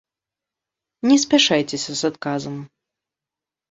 [1.09, 2.55] Не спяшайцеся з адказам.